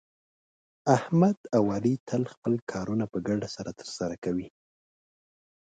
احمد 0.95 1.37
او 1.55 1.63
علي 1.75 1.95
تل 2.09 2.23
خپل 2.33 2.53
کارونه 2.71 3.05
په 3.11 3.17
ګډه 3.27 3.47
سره 3.55 3.71
ترسه 3.79 4.05
کوي. 4.23 4.47